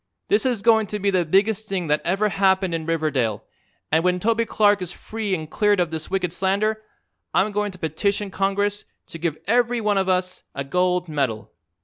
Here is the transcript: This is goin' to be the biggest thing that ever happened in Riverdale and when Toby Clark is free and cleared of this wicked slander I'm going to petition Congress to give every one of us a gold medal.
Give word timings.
This 0.29 0.47
is 0.47 0.63
goin' 0.63 0.87
to 0.87 0.97
be 0.97 1.11
the 1.11 1.25
biggest 1.25 1.69
thing 1.69 1.85
that 1.85 2.01
ever 2.03 2.29
happened 2.29 2.73
in 2.73 2.87
Riverdale 2.87 3.43
and 3.91 4.03
when 4.03 4.19
Toby 4.19 4.45
Clark 4.45 4.81
is 4.81 4.91
free 4.91 5.35
and 5.35 5.47
cleared 5.47 5.79
of 5.79 5.91
this 5.91 6.09
wicked 6.09 6.33
slander 6.33 6.81
I'm 7.35 7.51
going 7.51 7.71
to 7.71 7.77
petition 7.77 8.31
Congress 8.31 8.83
to 9.05 9.19
give 9.19 9.37
every 9.45 9.79
one 9.79 9.99
of 9.99 10.09
us 10.09 10.41
a 10.55 10.63
gold 10.63 11.07
medal. 11.07 11.53